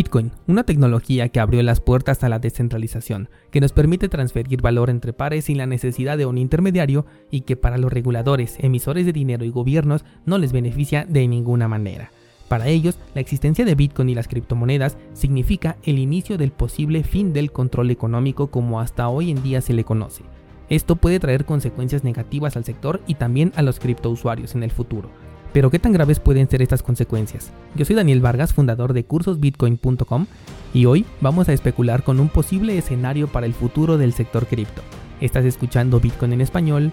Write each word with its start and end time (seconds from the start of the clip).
Bitcoin, 0.00 0.32
una 0.46 0.64
tecnología 0.64 1.28
que 1.28 1.40
abrió 1.40 1.62
las 1.62 1.80
puertas 1.80 2.24
a 2.24 2.30
la 2.30 2.38
descentralización, 2.38 3.28
que 3.50 3.60
nos 3.60 3.72
permite 3.72 4.08
transferir 4.08 4.62
valor 4.62 4.88
entre 4.88 5.12
pares 5.12 5.44
sin 5.44 5.58
la 5.58 5.66
necesidad 5.66 6.16
de 6.16 6.24
un 6.24 6.38
intermediario 6.38 7.04
y 7.30 7.42
que 7.42 7.54
para 7.54 7.76
los 7.76 7.92
reguladores, 7.92 8.56
emisores 8.60 9.04
de 9.04 9.12
dinero 9.12 9.44
y 9.44 9.50
gobiernos 9.50 10.06
no 10.24 10.38
les 10.38 10.52
beneficia 10.52 11.04
de 11.06 11.28
ninguna 11.28 11.68
manera. 11.68 12.12
Para 12.48 12.68
ellos, 12.68 12.98
la 13.14 13.20
existencia 13.20 13.66
de 13.66 13.74
Bitcoin 13.74 14.08
y 14.08 14.14
las 14.14 14.26
criptomonedas 14.26 14.96
significa 15.12 15.76
el 15.84 15.98
inicio 15.98 16.38
del 16.38 16.50
posible 16.50 17.04
fin 17.04 17.34
del 17.34 17.52
control 17.52 17.90
económico 17.90 18.50
como 18.50 18.80
hasta 18.80 19.06
hoy 19.10 19.30
en 19.30 19.42
día 19.42 19.60
se 19.60 19.74
le 19.74 19.84
conoce. 19.84 20.22
Esto 20.70 20.96
puede 20.96 21.20
traer 21.20 21.44
consecuencias 21.44 22.04
negativas 22.04 22.56
al 22.56 22.64
sector 22.64 23.02
y 23.06 23.16
también 23.16 23.52
a 23.54 23.60
los 23.60 23.78
criptousuarios 23.78 24.54
en 24.54 24.62
el 24.62 24.70
futuro, 24.70 25.10
pero 25.52 25.70
¿qué 25.70 25.78
tan 25.78 25.92
graves 25.92 26.20
pueden 26.20 26.48
ser 26.48 26.62
estas 26.62 26.82
consecuencias? 26.82 27.52
Yo 27.74 27.84
soy 27.84 27.96
Daniel 27.96 28.20
Vargas, 28.20 28.54
fundador 28.54 28.92
de 28.92 29.04
cursosbitcoin.com 29.04 30.26
y 30.72 30.86
hoy 30.86 31.04
vamos 31.20 31.48
a 31.48 31.52
especular 31.52 32.02
con 32.02 32.20
un 32.20 32.28
posible 32.28 32.78
escenario 32.78 33.28
para 33.28 33.46
el 33.46 33.54
futuro 33.54 33.98
del 33.98 34.12
sector 34.12 34.46
cripto. 34.46 34.82
Estás 35.20 35.44
escuchando 35.44 36.00
Bitcoin 36.00 36.32
en 36.32 36.40
español. 36.40 36.90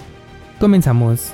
Comenzamos. 0.59 1.31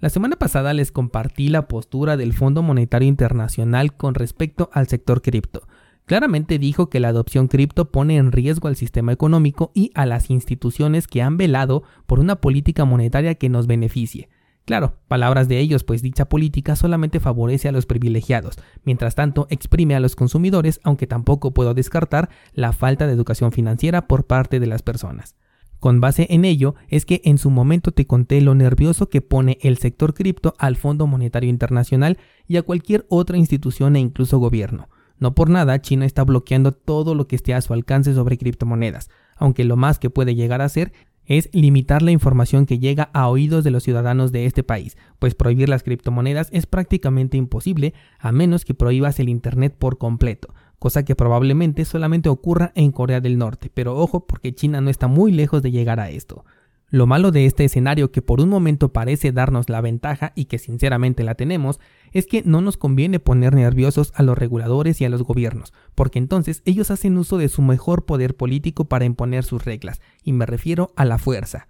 La 0.00 0.10
semana 0.10 0.36
pasada 0.36 0.74
les 0.74 0.92
compartí 0.92 1.48
la 1.48 1.66
postura 1.66 2.18
del 2.18 2.34
Fondo 2.34 2.62
Monetario 2.62 3.08
Internacional 3.08 3.96
con 3.96 4.14
respecto 4.14 4.68
al 4.74 4.86
sector 4.86 5.22
cripto 5.22 5.62
Claramente 6.06 6.58
dijo 6.58 6.90
que 6.90 7.00
la 7.00 7.08
adopción 7.08 7.48
cripto 7.48 7.90
pone 7.90 8.16
en 8.16 8.30
riesgo 8.30 8.68
al 8.68 8.76
sistema 8.76 9.12
económico 9.12 9.72
y 9.74 9.90
a 9.94 10.04
las 10.04 10.28
instituciones 10.28 11.06
que 11.06 11.22
han 11.22 11.38
velado 11.38 11.82
por 12.06 12.20
una 12.20 12.36
política 12.36 12.84
monetaria 12.84 13.36
que 13.36 13.48
nos 13.48 13.66
beneficie. 13.66 14.28
Claro, 14.66 14.96
palabras 15.08 15.48
de 15.48 15.60
ellos, 15.60 15.82
pues 15.82 16.02
dicha 16.02 16.26
política 16.26 16.76
solamente 16.76 17.20
favorece 17.20 17.68
a 17.68 17.72
los 17.72 17.86
privilegiados, 17.86 18.58
mientras 18.82 19.14
tanto 19.14 19.46
exprime 19.50 19.94
a 19.94 20.00
los 20.00 20.14
consumidores, 20.14 20.80
aunque 20.84 21.06
tampoco 21.06 21.52
puedo 21.52 21.72
descartar 21.72 22.28
la 22.52 22.72
falta 22.72 23.06
de 23.06 23.12
educación 23.12 23.52
financiera 23.52 24.06
por 24.06 24.26
parte 24.26 24.60
de 24.60 24.66
las 24.66 24.82
personas. 24.82 25.36
Con 25.80 26.00
base 26.00 26.26
en 26.30 26.46
ello 26.46 26.76
es 26.88 27.04
que 27.04 27.20
en 27.24 27.36
su 27.36 27.50
momento 27.50 27.92
te 27.92 28.06
conté 28.06 28.40
lo 28.40 28.54
nervioso 28.54 29.10
que 29.10 29.20
pone 29.20 29.58
el 29.60 29.76
sector 29.76 30.14
cripto 30.14 30.54
al 30.58 30.76
Fondo 30.76 31.06
Monetario 31.06 31.50
Internacional 31.50 32.18
y 32.46 32.56
a 32.56 32.62
cualquier 32.62 33.04
otra 33.10 33.36
institución 33.36 33.96
e 33.96 34.00
incluso 34.00 34.38
gobierno. 34.38 34.88
No 35.18 35.34
por 35.34 35.50
nada, 35.50 35.80
China 35.80 36.06
está 36.06 36.24
bloqueando 36.24 36.72
todo 36.72 37.14
lo 37.14 37.26
que 37.26 37.36
esté 37.36 37.54
a 37.54 37.60
su 37.60 37.72
alcance 37.72 38.14
sobre 38.14 38.38
criptomonedas, 38.38 39.10
aunque 39.36 39.64
lo 39.64 39.76
más 39.76 39.98
que 39.98 40.10
puede 40.10 40.34
llegar 40.34 40.60
a 40.60 40.66
hacer 40.66 40.92
es 41.26 41.48
limitar 41.52 42.02
la 42.02 42.10
información 42.10 42.66
que 42.66 42.78
llega 42.78 43.10
a 43.12 43.28
oídos 43.28 43.64
de 43.64 43.70
los 43.70 43.82
ciudadanos 43.82 44.32
de 44.32 44.46
este 44.46 44.62
país, 44.62 44.96
pues 45.18 45.34
prohibir 45.34 45.68
las 45.68 45.82
criptomonedas 45.82 46.48
es 46.52 46.66
prácticamente 46.66 47.36
imposible 47.36 47.94
a 48.18 48.32
menos 48.32 48.64
que 48.64 48.74
prohíbas 48.74 49.18
el 49.20 49.28
Internet 49.28 49.74
por 49.78 49.98
completo, 49.98 50.54
cosa 50.78 51.04
que 51.04 51.16
probablemente 51.16 51.84
solamente 51.84 52.28
ocurra 52.28 52.72
en 52.74 52.92
Corea 52.92 53.20
del 53.20 53.38
Norte, 53.38 53.70
pero 53.72 53.96
ojo 53.96 54.26
porque 54.26 54.54
China 54.54 54.80
no 54.80 54.90
está 54.90 55.06
muy 55.06 55.32
lejos 55.32 55.62
de 55.62 55.70
llegar 55.70 56.00
a 56.00 56.10
esto. 56.10 56.44
Lo 56.94 57.08
malo 57.08 57.32
de 57.32 57.44
este 57.44 57.64
escenario 57.64 58.12
que 58.12 58.22
por 58.22 58.40
un 58.40 58.48
momento 58.48 58.92
parece 58.92 59.32
darnos 59.32 59.68
la 59.68 59.80
ventaja 59.80 60.30
y 60.36 60.44
que 60.44 60.58
sinceramente 60.60 61.24
la 61.24 61.34
tenemos, 61.34 61.80
es 62.12 62.24
que 62.24 62.44
no 62.44 62.60
nos 62.60 62.76
conviene 62.76 63.18
poner 63.18 63.52
nerviosos 63.52 64.12
a 64.14 64.22
los 64.22 64.38
reguladores 64.38 65.00
y 65.00 65.04
a 65.04 65.08
los 65.08 65.24
gobiernos, 65.24 65.72
porque 65.96 66.20
entonces 66.20 66.62
ellos 66.66 66.92
hacen 66.92 67.18
uso 67.18 67.36
de 67.36 67.48
su 67.48 67.62
mejor 67.62 68.04
poder 68.04 68.36
político 68.36 68.84
para 68.84 69.06
imponer 69.06 69.42
sus 69.42 69.64
reglas, 69.64 70.00
y 70.22 70.34
me 70.34 70.46
refiero 70.46 70.92
a 70.94 71.04
la 71.04 71.18
fuerza. 71.18 71.66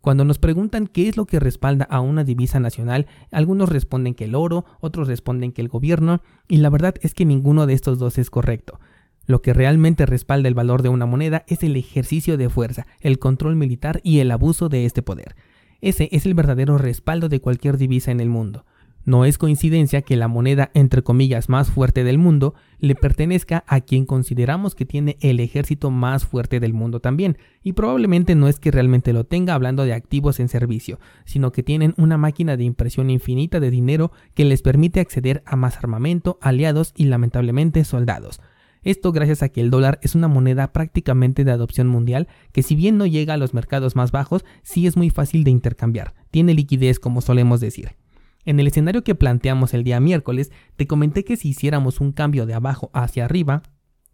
Cuando 0.00 0.24
nos 0.24 0.38
preguntan 0.38 0.86
qué 0.86 1.08
es 1.08 1.16
lo 1.16 1.26
que 1.26 1.40
respalda 1.40 1.84
a 1.90 1.98
una 1.98 2.22
divisa 2.22 2.60
nacional, 2.60 3.08
algunos 3.32 3.70
responden 3.70 4.14
que 4.14 4.26
el 4.26 4.36
oro, 4.36 4.66
otros 4.78 5.08
responden 5.08 5.50
que 5.50 5.62
el 5.62 5.68
gobierno, 5.68 6.22
y 6.46 6.58
la 6.58 6.70
verdad 6.70 6.94
es 7.02 7.12
que 7.12 7.24
ninguno 7.24 7.66
de 7.66 7.72
estos 7.72 7.98
dos 7.98 8.18
es 8.18 8.30
correcto. 8.30 8.78
Lo 9.26 9.42
que 9.42 9.52
realmente 9.52 10.06
respalda 10.06 10.48
el 10.48 10.54
valor 10.54 10.82
de 10.82 10.88
una 10.88 11.06
moneda 11.06 11.44
es 11.46 11.62
el 11.62 11.76
ejercicio 11.76 12.36
de 12.36 12.48
fuerza, 12.48 12.86
el 13.00 13.18
control 13.18 13.56
militar 13.56 14.00
y 14.02 14.18
el 14.18 14.30
abuso 14.30 14.68
de 14.68 14.86
este 14.86 15.02
poder. 15.02 15.36
Ese 15.80 16.08
es 16.12 16.26
el 16.26 16.34
verdadero 16.34 16.78
respaldo 16.78 17.28
de 17.28 17.40
cualquier 17.40 17.78
divisa 17.78 18.10
en 18.10 18.20
el 18.20 18.28
mundo. 18.28 18.64
No 19.04 19.24
es 19.24 19.38
coincidencia 19.38 20.02
que 20.02 20.16
la 20.16 20.28
moneda 20.28 20.70
entre 20.74 21.02
comillas 21.02 21.48
más 21.48 21.70
fuerte 21.70 22.04
del 22.04 22.18
mundo 22.18 22.54
le 22.78 22.94
pertenezca 22.94 23.64
a 23.66 23.80
quien 23.80 24.04
consideramos 24.04 24.74
que 24.74 24.84
tiene 24.84 25.16
el 25.20 25.40
ejército 25.40 25.90
más 25.90 26.26
fuerte 26.26 26.60
del 26.60 26.74
mundo 26.74 27.00
también, 27.00 27.38
y 27.62 27.72
probablemente 27.72 28.34
no 28.34 28.46
es 28.46 28.60
que 28.60 28.70
realmente 28.70 29.14
lo 29.14 29.24
tenga 29.24 29.54
hablando 29.54 29.84
de 29.84 29.94
activos 29.94 30.38
en 30.38 30.48
servicio, 30.48 31.00
sino 31.24 31.50
que 31.50 31.62
tienen 31.62 31.94
una 31.96 32.18
máquina 32.18 32.58
de 32.58 32.64
impresión 32.64 33.08
infinita 33.08 33.58
de 33.58 33.70
dinero 33.70 34.12
que 34.34 34.44
les 34.44 34.60
permite 34.60 35.00
acceder 35.00 35.42
a 35.46 35.56
más 35.56 35.78
armamento, 35.78 36.38
aliados 36.42 36.92
y 36.94 37.06
lamentablemente 37.06 37.84
soldados. 37.84 38.40
Esto 38.82 39.12
gracias 39.12 39.42
a 39.42 39.50
que 39.50 39.60
el 39.60 39.70
dólar 39.70 39.98
es 40.02 40.14
una 40.14 40.28
moneda 40.28 40.72
prácticamente 40.72 41.44
de 41.44 41.50
adopción 41.50 41.88
mundial 41.88 42.28
que 42.52 42.62
si 42.62 42.74
bien 42.74 42.96
no 42.96 43.06
llega 43.06 43.34
a 43.34 43.36
los 43.36 43.52
mercados 43.52 43.96
más 43.96 44.10
bajos, 44.10 44.44
sí 44.62 44.86
es 44.86 44.96
muy 44.96 45.10
fácil 45.10 45.44
de 45.44 45.50
intercambiar, 45.50 46.14
tiene 46.30 46.54
liquidez 46.54 46.98
como 46.98 47.20
solemos 47.20 47.60
decir. 47.60 47.96
En 48.44 48.58
el 48.58 48.66
escenario 48.66 49.04
que 49.04 49.14
planteamos 49.14 49.74
el 49.74 49.84
día 49.84 50.00
miércoles, 50.00 50.50
te 50.76 50.86
comenté 50.86 51.24
que 51.24 51.36
si 51.36 51.50
hiciéramos 51.50 52.00
un 52.00 52.12
cambio 52.12 52.46
de 52.46 52.54
abajo 52.54 52.90
hacia 52.94 53.26
arriba, 53.26 53.62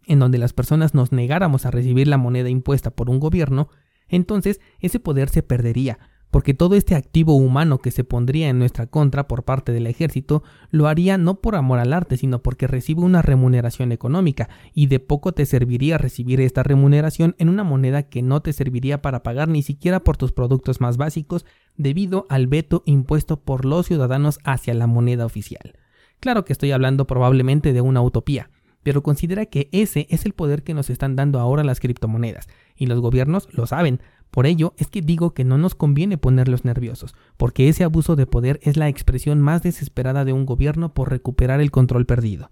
en 0.05 0.19
donde 0.19 0.37
las 0.37 0.53
personas 0.53 0.93
nos 0.93 1.11
negáramos 1.11 1.65
a 1.65 1.71
recibir 1.71 2.07
la 2.07 2.17
moneda 2.17 2.49
impuesta 2.49 2.91
por 2.91 3.09
un 3.09 3.19
gobierno, 3.19 3.69
entonces 4.09 4.59
ese 4.79 4.99
poder 4.99 5.29
se 5.29 5.43
perdería, 5.43 5.99
porque 6.31 6.53
todo 6.53 6.75
este 6.75 6.95
activo 6.95 7.35
humano 7.35 7.79
que 7.79 7.91
se 7.91 8.03
pondría 8.03 8.49
en 8.49 8.59
nuestra 8.59 8.87
contra 8.87 9.27
por 9.27 9.43
parte 9.43 9.71
del 9.71 9.87
ejército 9.87 10.43
lo 10.69 10.87
haría 10.87 11.17
no 11.17 11.41
por 11.41 11.55
amor 11.55 11.79
al 11.79 11.93
arte, 11.93 12.17
sino 12.17 12.41
porque 12.41 12.67
recibe 12.67 13.01
una 13.01 13.21
remuneración 13.21 13.91
económica, 13.91 14.49
y 14.73 14.87
de 14.87 14.99
poco 14.99 15.31
te 15.31 15.45
serviría 15.45 15.97
recibir 15.97 16.41
esta 16.41 16.63
remuneración 16.63 17.35
en 17.37 17.49
una 17.49 17.63
moneda 17.63 18.03
que 18.03 18.21
no 18.21 18.41
te 18.41 18.53
serviría 18.53 19.01
para 19.01 19.23
pagar 19.23 19.47
ni 19.47 19.63
siquiera 19.63 20.03
por 20.03 20.17
tus 20.17 20.31
productos 20.31 20.81
más 20.81 20.97
básicos 20.97 21.45
debido 21.75 22.25
al 22.29 22.47
veto 22.47 22.83
impuesto 22.85 23.39
por 23.39 23.65
los 23.65 23.85
ciudadanos 23.85 24.39
hacia 24.43 24.73
la 24.73 24.87
moneda 24.87 25.25
oficial. 25.25 25.73
Claro 26.19 26.45
que 26.45 26.53
estoy 26.53 26.71
hablando 26.71 27.05
probablemente 27.05 27.73
de 27.73 27.81
una 27.81 28.01
utopía, 28.01 28.49
pero 28.83 29.03
considera 29.03 29.45
que 29.45 29.69
ese 29.71 30.07
es 30.09 30.25
el 30.25 30.33
poder 30.33 30.63
que 30.63 30.73
nos 30.73 30.89
están 30.89 31.15
dando 31.15 31.39
ahora 31.39 31.63
las 31.63 31.79
criptomonedas, 31.79 32.47
y 32.75 32.85
los 32.85 32.99
gobiernos 32.99 33.47
lo 33.51 33.67
saben, 33.67 34.01
por 34.31 34.45
ello 34.45 34.73
es 34.77 34.87
que 34.87 35.01
digo 35.01 35.33
que 35.33 35.43
no 35.43 35.57
nos 35.57 35.75
conviene 35.75 36.17
ponerlos 36.17 36.65
nerviosos, 36.65 37.15
porque 37.37 37.69
ese 37.69 37.83
abuso 37.83 38.15
de 38.15 38.27
poder 38.27 38.59
es 38.63 38.77
la 38.77 38.87
expresión 38.87 39.41
más 39.41 39.63
desesperada 39.63 40.25
de 40.25 40.33
un 40.33 40.45
gobierno 40.45 40.93
por 40.93 41.09
recuperar 41.09 41.61
el 41.61 41.71
control 41.71 42.05
perdido. 42.05 42.51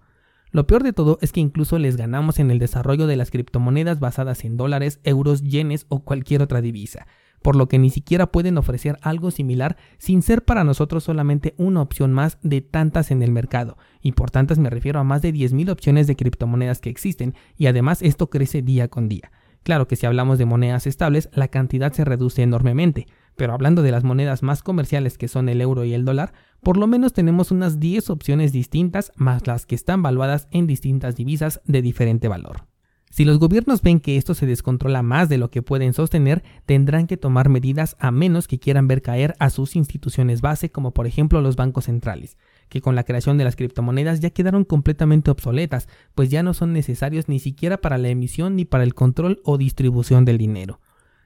Lo 0.51 0.67
peor 0.67 0.83
de 0.83 0.93
todo 0.93 1.17
es 1.21 1.31
que 1.31 1.41
incluso 1.41 1.79
les 1.79 1.97
ganamos 1.97 2.39
en 2.39 2.49
el 2.49 2.59
desarrollo 2.59 3.07
de 3.07 3.17
las 3.17 3.29
criptomonedas 3.29 3.99
basadas 3.99 4.45
en 4.45 4.55
dólares, 4.55 4.99
euros, 5.03 5.41
yenes 5.41 5.85
o 5.89 5.99
cualquier 5.99 6.41
otra 6.41 6.61
divisa, 6.61 7.07
por 7.41 7.55
lo 7.55 7.67
que 7.67 7.77
ni 7.77 7.89
siquiera 7.89 8.31
pueden 8.31 8.57
ofrecer 8.57 8.97
algo 9.01 9.31
similar 9.31 9.75
sin 9.97 10.21
ser 10.21 10.45
para 10.45 10.63
nosotros 10.63 11.03
solamente 11.03 11.53
una 11.57 11.81
opción 11.81 12.13
más 12.13 12.37
de 12.41 12.61
tantas 12.61 13.11
en 13.11 13.21
el 13.21 13.31
mercado, 13.31 13.77
y 14.01 14.13
por 14.13 14.31
tantas 14.31 14.57
me 14.57 14.69
refiero 14.69 14.99
a 14.99 15.03
más 15.03 15.21
de 15.21 15.33
10.000 15.33 15.69
opciones 15.69 16.07
de 16.07 16.15
criptomonedas 16.15 16.79
que 16.79 16.89
existen, 16.89 17.35
y 17.57 17.67
además 17.67 18.01
esto 18.01 18.29
crece 18.29 18.61
día 18.61 18.87
con 18.87 19.09
día. 19.09 19.31
Claro 19.65 19.87
que 19.87 19.95
si 19.95 20.05
hablamos 20.05 20.37
de 20.37 20.45
monedas 20.45 20.85
estables, 20.85 21.27
la 21.33 21.47
cantidad 21.47 21.91
se 21.91 22.05
reduce 22.05 22.43
enormemente, 22.43 23.07
pero 23.35 23.51
hablando 23.51 23.81
de 23.81 23.89
las 23.89 24.03
monedas 24.03 24.43
más 24.43 24.61
comerciales 24.61 25.17
que 25.17 25.27
son 25.27 25.49
el 25.49 25.59
euro 25.59 25.83
y 25.85 25.95
el 25.95 26.05
dólar, 26.05 26.33
por 26.61 26.77
lo 26.77 26.85
menos 26.85 27.13
tenemos 27.13 27.49
unas 27.49 27.79
10 27.79 28.11
opciones 28.11 28.51
distintas 28.51 29.11
más 29.15 29.47
las 29.47 29.65
que 29.65 29.73
están 29.73 30.03
valuadas 30.03 30.47
en 30.51 30.67
distintas 30.67 31.15
divisas 31.15 31.61
de 31.65 31.81
diferente 31.81 32.27
valor. 32.27 32.67
Si 33.15 33.23
los 33.23 33.39
gobiernos 33.39 33.81
ven 33.81 34.01
que 34.01 34.17
esto 34.17 34.33
se 34.33 34.45
descontrola 34.45 35.01
más 35.01 35.29
de 35.29 35.37
lo 35.37 35.49
que 35.49 35.61
pueden 35.61 35.93
sostener, 35.93 36.43
tendrán 36.65 37.07
que 37.07 37.15
tomar 37.15 37.47
medidas 37.47 37.95
a 37.97 38.11
menos 38.11 38.45
que 38.45 38.59
quieran 38.59 38.89
ver 38.89 39.01
caer 39.01 39.37
a 39.39 39.49
sus 39.49 39.77
instituciones 39.77 40.41
base 40.41 40.69
como 40.69 40.91
por 40.91 41.07
ejemplo 41.07 41.39
los 41.39 41.55
bancos 41.55 41.85
centrales 41.85 42.35
que 42.67 42.81
con 42.81 42.93
la 42.93 43.05
creación 43.05 43.37
de 43.37 43.45
las 43.45 43.55
criptomonedas 43.55 44.19
ya 44.19 44.31
quedaron 44.31 44.65
completamente 44.65 45.31
obsoletas, 45.31 45.87
pues 46.13 46.29
ya 46.29 46.43
no 46.43 46.53
son 46.53 46.73
necesarios 46.73 47.29
ni 47.29 47.39
siquiera 47.39 47.77
para 47.77 47.97
la 47.97 48.09
emisión 48.09 48.57
ni 48.57 48.65
para 48.65 48.83
el 48.83 48.93
control 48.93 49.39
o 49.45 49.57
distribución 49.57 50.25
del 50.25 50.37
dinero. 50.37 50.81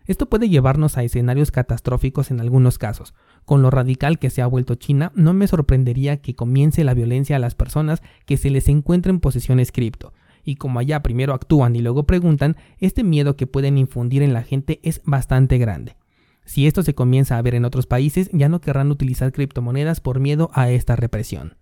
Esto 0.06 0.28
puede 0.28 0.48
llevarnos 0.48 0.96
a 0.96 1.04
escenarios 1.04 1.50
catastróficos 1.50 2.30
en 2.30 2.40
algunos 2.40 2.78
casos. 2.78 3.16
Con 3.46 3.64
lo 3.64 3.72
radical 3.72 4.20
que 4.20 4.30
se 4.30 4.44
ha 4.44 4.48
vuelto 4.48 4.76
China, 4.76 5.12
no 5.16 5.34
me 5.34 5.48
sorprendería 5.48 6.22
que 6.22 6.36
comience 6.36 6.84
la 6.84 6.94
violencia 6.94 7.38
a 7.38 7.40
las 7.40 7.56
personas 7.56 8.04
que 8.28 8.38
se 8.38 8.52
les 8.52 8.70
encuentren 8.70 9.20
posesiones 9.20 9.72
cripto. 9.72 10.14
Y 10.50 10.56
como 10.56 10.80
allá 10.80 11.04
primero 11.04 11.36
actúan 11.36 11.76
y 11.76 11.82
luego 11.82 12.08
preguntan, 12.08 12.58
este 12.80 13.04
miedo 13.04 13.36
que 13.36 13.46
pueden 13.46 13.78
infundir 13.78 14.24
en 14.24 14.34
la 14.34 14.42
gente 14.42 14.80
es 14.82 15.00
bastante 15.06 15.60
grande. 15.60 15.96
Si 16.44 16.66
esto 16.66 16.82
se 16.82 16.96
comienza 16.96 17.38
a 17.38 17.42
ver 17.44 17.54
en 17.54 17.66
otros 17.66 17.86
países, 17.86 18.32
ya 18.34 18.50
no 18.50 18.60
querrán 18.60 18.90
utilizar 18.90 19.32
criptomonedas 19.32 20.02
por 20.02 20.20
miedo 20.20 20.50
a 20.56 20.72
esta 20.72 20.96
represión. 20.96 21.56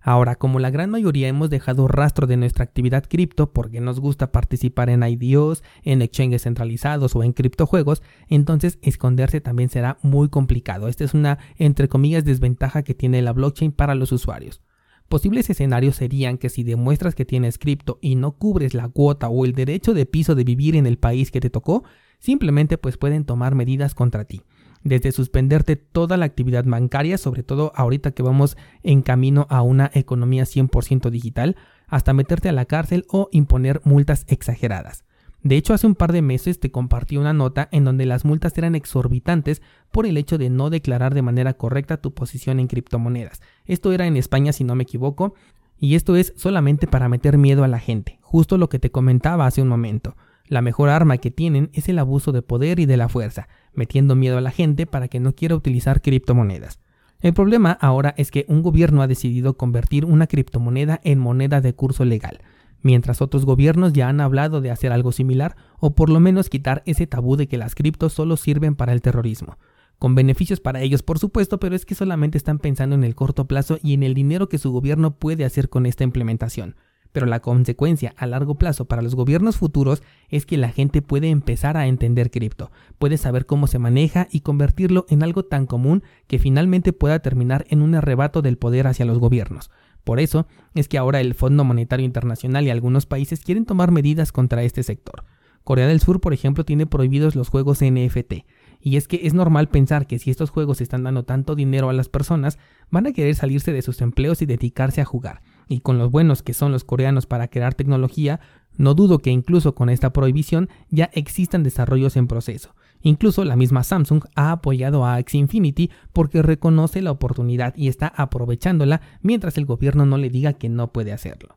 Ahora, 0.00 0.36
como 0.36 0.58
la 0.58 0.70
gran 0.70 0.88
mayoría 0.88 1.28
hemos 1.28 1.50
dejado 1.50 1.86
rastro 1.86 2.26
de 2.26 2.38
nuestra 2.38 2.64
actividad 2.64 3.04
cripto 3.06 3.52
porque 3.52 3.82
nos 3.82 4.00
gusta 4.00 4.32
participar 4.32 4.88
en 4.88 5.02
IDOs, 5.02 5.62
en 5.82 6.00
exchanges 6.00 6.44
centralizados 6.44 7.14
o 7.14 7.22
en 7.22 7.34
criptojuegos, 7.34 8.02
entonces 8.28 8.78
esconderse 8.80 9.42
también 9.42 9.68
será 9.68 9.98
muy 10.00 10.30
complicado. 10.30 10.88
Esta 10.88 11.04
es 11.04 11.12
una, 11.12 11.38
entre 11.58 11.90
comillas, 11.90 12.24
desventaja 12.24 12.84
que 12.84 12.94
tiene 12.94 13.20
la 13.20 13.34
blockchain 13.34 13.72
para 13.72 13.94
los 13.94 14.12
usuarios. 14.12 14.62
Posibles 15.10 15.50
escenarios 15.50 15.96
serían 15.96 16.38
que 16.38 16.50
si 16.50 16.62
demuestras 16.62 17.16
que 17.16 17.24
tienes 17.24 17.58
cripto 17.58 17.98
y 18.00 18.14
no 18.14 18.30
cubres 18.30 18.74
la 18.74 18.88
cuota 18.88 19.28
o 19.28 19.44
el 19.44 19.54
derecho 19.54 19.92
de 19.92 20.06
piso 20.06 20.36
de 20.36 20.44
vivir 20.44 20.76
en 20.76 20.86
el 20.86 20.98
país 20.98 21.32
que 21.32 21.40
te 21.40 21.50
tocó, 21.50 21.82
simplemente 22.20 22.78
pues 22.78 22.96
pueden 22.96 23.24
tomar 23.24 23.56
medidas 23.56 23.94
contra 23.94 24.24
ti 24.24 24.42
desde 24.84 25.10
suspenderte 25.10 25.74
toda 25.74 26.16
la 26.16 26.26
actividad 26.26 26.64
bancaria, 26.64 27.18
sobre 27.18 27.42
todo 27.42 27.72
ahorita 27.74 28.12
que 28.12 28.22
vamos 28.22 28.56
en 28.84 29.02
camino 29.02 29.48
a 29.50 29.62
una 29.62 29.90
economía 29.94 30.44
100% 30.44 31.10
digital, 31.10 31.56
hasta 31.88 32.12
meterte 32.12 32.48
a 32.48 32.52
la 32.52 32.66
cárcel 32.66 33.04
o 33.08 33.28
imponer 33.32 33.80
multas 33.84 34.24
exageradas. 34.28 35.04
De 35.42 35.56
hecho, 35.56 35.72
hace 35.72 35.86
un 35.86 35.94
par 35.94 36.12
de 36.12 36.20
meses 36.20 36.60
te 36.60 36.70
compartí 36.70 37.16
una 37.16 37.32
nota 37.32 37.68
en 37.72 37.84
donde 37.84 38.04
las 38.04 38.24
multas 38.24 38.56
eran 38.58 38.74
exorbitantes 38.74 39.62
por 39.90 40.04
el 40.04 40.18
hecho 40.18 40.36
de 40.36 40.50
no 40.50 40.68
declarar 40.68 41.14
de 41.14 41.22
manera 41.22 41.54
correcta 41.54 41.96
tu 41.96 42.12
posición 42.12 42.60
en 42.60 42.66
criptomonedas. 42.66 43.40
Esto 43.64 43.92
era 43.92 44.06
en 44.06 44.16
España, 44.16 44.52
si 44.52 44.64
no 44.64 44.74
me 44.74 44.82
equivoco, 44.82 45.34
y 45.78 45.94
esto 45.94 46.16
es 46.16 46.34
solamente 46.36 46.86
para 46.86 47.08
meter 47.08 47.38
miedo 47.38 47.64
a 47.64 47.68
la 47.68 47.78
gente, 47.78 48.18
justo 48.20 48.58
lo 48.58 48.68
que 48.68 48.78
te 48.78 48.90
comentaba 48.90 49.46
hace 49.46 49.62
un 49.62 49.68
momento. 49.68 50.14
La 50.46 50.60
mejor 50.60 50.90
arma 50.90 51.16
que 51.16 51.30
tienen 51.30 51.70
es 51.72 51.88
el 51.88 51.98
abuso 51.98 52.32
de 52.32 52.42
poder 52.42 52.80
y 52.80 52.86
de 52.86 52.98
la 52.98 53.08
fuerza, 53.08 53.48
metiendo 53.72 54.16
miedo 54.16 54.36
a 54.36 54.42
la 54.42 54.50
gente 54.50 54.84
para 54.84 55.08
que 55.08 55.20
no 55.20 55.34
quiera 55.34 55.54
utilizar 55.54 56.02
criptomonedas. 56.02 56.80
El 57.20 57.32
problema 57.32 57.72
ahora 57.72 58.14
es 58.18 58.30
que 58.30 58.44
un 58.48 58.62
gobierno 58.62 59.00
ha 59.00 59.06
decidido 59.06 59.56
convertir 59.56 60.04
una 60.04 60.26
criptomoneda 60.26 61.00
en 61.04 61.18
moneda 61.18 61.60
de 61.60 61.74
curso 61.74 62.04
legal, 62.04 62.40
mientras 62.82 63.22
otros 63.22 63.44
gobiernos 63.44 63.92
ya 63.92 64.08
han 64.08 64.20
hablado 64.20 64.60
de 64.60 64.70
hacer 64.70 64.92
algo 64.92 65.12
similar 65.12 65.56
o 65.78 65.94
por 65.94 66.10
lo 66.10 66.20
menos 66.20 66.48
quitar 66.48 66.82
ese 66.86 67.06
tabú 67.06 67.36
de 67.36 67.48
que 67.48 67.58
las 67.58 67.74
criptos 67.74 68.12
solo 68.12 68.36
sirven 68.36 68.74
para 68.74 68.92
el 68.92 69.02
terrorismo. 69.02 69.58
Con 69.98 70.14
beneficios 70.14 70.60
para 70.60 70.80
ellos, 70.80 71.02
por 71.02 71.18
supuesto, 71.18 71.60
pero 71.60 71.74
es 71.76 71.84
que 71.84 71.94
solamente 71.94 72.38
están 72.38 72.58
pensando 72.58 72.94
en 72.94 73.04
el 73.04 73.14
corto 73.14 73.46
plazo 73.46 73.78
y 73.82 73.94
en 73.94 74.02
el 74.02 74.14
dinero 74.14 74.48
que 74.48 74.58
su 74.58 74.72
gobierno 74.72 75.16
puede 75.16 75.44
hacer 75.44 75.68
con 75.68 75.84
esta 75.86 76.04
implementación 76.04 76.74
pero 77.12 77.26
la 77.26 77.40
consecuencia 77.40 78.14
a 78.16 78.26
largo 78.26 78.56
plazo 78.56 78.86
para 78.86 79.02
los 79.02 79.14
gobiernos 79.14 79.56
futuros 79.56 80.02
es 80.28 80.46
que 80.46 80.56
la 80.56 80.70
gente 80.70 81.02
puede 81.02 81.30
empezar 81.30 81.76
a 81.76 81.86
entender 81.86 82.30
cripto, 82.30 82.70
puede 82.98 83.16
saber 83.16 83.46
cómo 83.46 83.66
se 83.66 83.78
maneja 83.78 84.28
y 84.30 84.40
convertirlo 84.40 85.06
en 85.08 85.22
algo 85.22 85.44
tan 85.44 85.66
común 85.66 86.02
que 86.26 86.38
finalmente 86.38 86.92
pueda 86.92 87.20
terminar 87.20 87.66
en 87.68 87.82
un 87.82 87.94
arrebato 87.94 88.42
del 88.42 88.58
poder 88.58 88.86
hacia 88.86 89.06
los 89.06 89.18
gobiernos. 89.18 89.70
Por 90.04 90.20
eso 90.20 90.46
es 90.74 90.88
que 90.88 90.98
ahora 90.98 91.20
el 91.20 91.34
Fondo 91.34 91.64
Monetario 91.64 92.06
Internacional 92.06 92.66
y 92.66 92.70
algunos 92.70 93.06
países 93.06 93.40
quieren 93.40 93.66
tomar 93.66 93.90
medidas 93.90 94.32
contra 94.32 94.62
este 94.62 94.82
sector. 94.82 95.24
Corea 95.64 95.86
del 95.86 96.00
Sur, 96.00 96.20
por 96.20 96.32
ejemplo, 96.32 96.64
tiene 96.64 96.86
prohibidos 96.86 97.36
los 97.36 97.48
juegos 97.48 97.80
NFT, 97.82 98.44
y 98.80 98.96
es 98.96 99.06
que 99.06 99.20
es 99.24 99.34
normal 99.34 99.68
pensar 99.68 100.06
que 100.06 100.18
si 100.18 100.30
estos 100.30 100.50
juegos 100.50 100.80
están 100.80 101.02
dando 101.04 101.24
tanto 101.24 101.54
dinero 101.54 101.90
a 101.90 101.92
las 101.92 102.08
personas, 102.08 102.58
van 102.90 103.06
a 103.06 103.12
querer 103.12 103.34
salirse 103.34 103.72
de 103.72 103.82
sus 103.82 104.00
empleos 104.00 104.40
y 104.40 104.46
dedicarse 104.46 105.02
a 105.02 105.04
jugar 105.04 105.42
y 105.70 105.80
con 105.80 105.98
los 105.98 106.10
buenos 106.10 106.42
que 106.42 106.52
son 106.52 106.72
los 106.72 106.82
coreanos 106.82 107.26
para 107.26 107.46
crear 107.46 107.74
tecnología, 107.74 108.40
no 108.76 108.94
dudo 108.94 109.20
que 109.20 109.30
incluso 109.30 109.76
con 109.76 109.88
esta 109.88 110.12
prohibición 110.12 110.68
ya 110.90 111.08
existan 111.12 111.62
desarrollos 111.62 112.16
en 112.16 112.26
proceso. 112.26 112.74
Incluso 113.02 113.44
la 113.44 113.56
misma 113.56 113.82
Samsung 113.82 114.24
ha 114.34 114.52
apoyado 114.52 115.04
a 115.04 115.14
Axie 115.14 115.40
Infinity 115.40 115.90
porque 116.12 116.42
reconoce 116.42 117.00
la 117.02 117.10
oportunidad 117.10 117.74
y 117.76 117.88
está 117.88 118.08
aprovechándola 118.08 119.00
mientras 119.22 119.56
el 119.56 119.66
gobierno 119.66 120.06
no 120.06 120.18
le 120.18 120.30
diga 120.30 120.52
que 120.52 120.68
no 120.68 120.92
puede 120.92 121.12
hacerlo. 121.12 121.56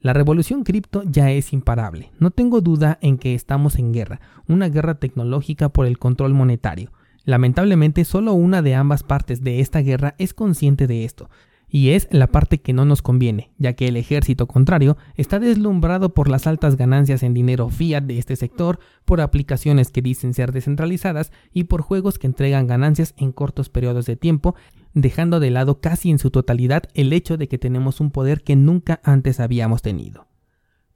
La 0.00 0.14
revolución 0.14 0.64
cripto 0.64 1.02
ya 1.04 1.30
es 1.30 1.52
imparable. 1.52 2.10
No 2.18 2.30
tengo 2.30 2.62
duda 2.62 2.98
en 3.02 3.18
que 3.18 3.34
estamos 3.34 3.76
en 3.76 3.92
guerra, 3.92 4.20
una 4.48 4.70
guerra 4.70 4.94
tecnológica 4.94 5.68
por 5.68 5.84
el 5.84 5.98
control 5.98 6.32
monetario. 6.32 6.90
Lamentablemente 7.24 8.06
solo 8.06 8.32
una 8.32 8.62
de 8.62 8.74
ambas 8.74 9.02
partes 9.02 9.44
de 9.44 9.60
esta 9.60 9.80
guerra 9.80 10.14
es 10.16 10.32
consciente 10.32 10.86
de 10.86 11.04
esto, 11.04 11.28
y 11.70 11.90
es 11.90 12.08
la 12.10 12.26
parte 12.26 12.60
que 12.60 12.72
no 12.72 12.84
nos 12.84 13.00
conviene, 13.00 13.52
ya 13.56 13.74
que 13.74 13.88
el 13.88 13.96
ejército 13.96 14.46
contrario 14.48 14.96
está 15.14 15.38
deslumbrado 15.38 16.12
por 16.12 16.28
las 16.28 16.46
altas 16.46 16.76
ganancias 16.76 17.22
en 17.22 17.32
dinero 17.32 17.70
fiat 17.70 18.02
de 18.02 18.18
este 18.18 18.36
sector, 18.36 18.80
por 19.04 19.20
aplicaciones 19.20 19.90
que 19.90 20.02
dicen 20.02 20.34
ser 20.34 20.52
descentralizadas 20.52 21.32
y 21.52 21.64
por 21.64 21.82
juegos 21.82 22.18
que 22.18 22.26
entregan 22.26 22.66
ganancias 22.66 23.14
en 23.16 23.32
cortos 23.32 23.68
periodos 23.68 24.06
de 24.06 24.16
tiempo, 24.16 24.56
dejando 24.92 25.38
de 25.38 25.50
lado 25.50 25.80
casi 25.80 26.10
en 26.10 26.18
su 26.18 26.30
totalidad 26.30 26.84
el 26.94 27.12
hecho 27.12 27.36
de 27.36 27.48
que 27.48 27.58
tenemos 27.58 28.00
un 28.00 28.10
poder 28.10 28.42
que 28.42 28.56
nunca 28.56 29.00
antes 29.04 29.38
habíamos 29.38 29.82
tenido. 29.82 30.26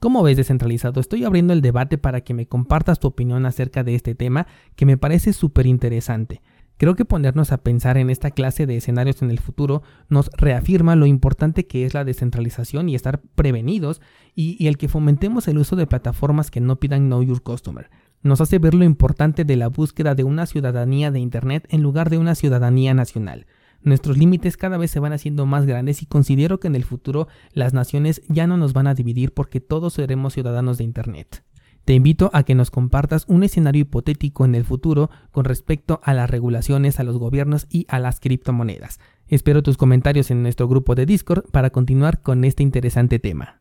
¿Cómo 0.01 0.23
ves 0.23 0.37
descentralizado? 0.37 1.01
Estoy 1.01 1.25
abriendo 1.25 1.55
el 1.55 1.63
debate 1.63 1.97
para 1.97 2.21
que 2.21 2.35
me 2.35 2.47
compartas 2.47 3.01
tu 3.01 3.09
opinión 3.09 3.47
acerca 3.47 3.85
de 3.85 3.95
este 3.95 4.15
tema 4.15 4.47
que 4.77 4.85
me 4.85 4.99
parece 4.99 5.33
súper 5.33 5.67
interesante. 5.67 6.43
Creo 6.77 6.97
que 6.97 7.05
ponernos 7.05 7.53
a 7.53 7.59
pensar 7.59 7.97
en 7.99 8.11
esta 8.11 8.33
clase 8.33 8.67
de 8.67 8.77
escenarios 8.77 9.23
en 9.23 9.31
el 9.31 9.39
futuro 9.39 9.83
nos 10.09 10.31
reafirma 10.37 10.97
lo 10.97 11.07
importante 11.07 11.67
que 11.67 11.85
es 11.85 11.95
la 11.95 12.05
descentralización 12.05 12.89
y 12.89 12.97
estar 12.97 13.21
prevenidos 13.35 14.01
y, 14.35 14.67
el 14.67 14.77
que 14.77 14.89
fomentemos 14.89 15.47
el 15.47 15.59
uso 15.59 15.77
de 15.77 15.87
plataformas 15.87 16.51
que 16.51 16.61
no 16.61 16.81
pidan 16.81 17.07
Know 17.07 17.23
Your 17.23 17.43
Customer. 17.43 17.91
Nos 18.23 18.41
hace 18.41 18.59
ver 18.59 18.75
lo 18.75 18.85
importante 18.85 19.45
de 19.45 19.57
la 19.57 19.69
búsqueda 19.69 20.15
de 20.15 20.25
una 20.25 20.47
ciudadanía 20.47 21.13
de 21.13 21.21
Internet 21.21 21.67
en 21.71 21.83
lugar 21.83 22.11
de 22.11 22.19
una 22.19 22.35
ciudadanía 22.35 22.93
nacional. 22.93 23.47
Nuestros 23.83 24.17
límites 24.17 24.57
cada 24.57 24.79
vez 24.79 24.91
se 24.91 24.99
van 24.99 25.13
haciendo 25.13 25.47
más 25.47 25.67
grandes 25.67 26.03
y 26.03 26.07
considero 26.07 26.59
que 26.59 26.69
en 26.69 26.75
el 26.75 26.85
futuro 26.85 27.29
las 27.53 27.73
naciones 27.75 28.23
ya 28.29 28.47
no 28.47 28.57
nos 28.57 28.73
van 28.73 28.87
a 28.87 28.95
dividir 28.95 29.33
porque 29.33 29.61
todos 29.61 29.93
seremos 29.93 30.33
ciudadanos 30.33 30.79
de 30.79 30.85
Internet. 30.85 31.45
Te 31.85 31.93
invito 31.93 32.31
a 32.33 32.45
que 32.45 32.55
nos 32.55 32.71
compartas 32.71 33.27
un 33.29 33.45
escenario 33.45 33.83
hipotético 33.83 34.47
en 34.47 34.55
el 34.55 34.65
futuro 34.65 35.11
con 35.33 35.45
respecto 35.45 36.01
a 36.03 36.15
las 36.15 36.31
regulaciones, 36.31 36.99
a 36.99 37.05
los 37.05 37.19
gobiernos 37.19 37.67
y 37.69 37.85
a 37.89 37.99
las 37.99 38.21
criptomonedas. 38.21 39.01
Espero 39.29 39.63
tus 39.63 39.77
comentarios 39.77 40.31
en 40.31 40.43
nuestro 40.43 40.67
grupo 40.67 40.95
de 40.95 41.05
Discord 41.05 41.45
para 41.51 41.71
continuar 41.71 42.23
con 42.23 42.45
este 42.45 42.63
interesante 42.63 43.19
tema. 43.19 43.61